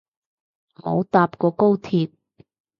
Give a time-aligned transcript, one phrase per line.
[0.77, 2.11] 冇搭過高鐵